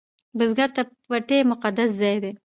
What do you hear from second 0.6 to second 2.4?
ته پټی مقدس ځای دی